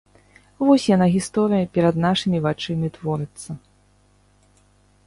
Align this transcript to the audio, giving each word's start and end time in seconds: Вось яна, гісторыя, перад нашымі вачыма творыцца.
Вось 0.69 0.85
яна, 0.95 1.07
гісторыя, 1.15 1.69
перад 1.75 1.95
нашымі 2.07 2.43
вачыма 2.47 2.87
творыцца. 2.97 3.61